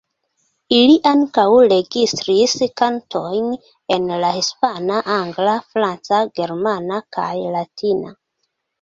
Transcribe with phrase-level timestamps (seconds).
[0.77, 1.43] Ili ankaŭ
[1.73, 3.53] registris kantojn
[3.99, 8.21] en la hispana, angla, franca, germana kaj latina.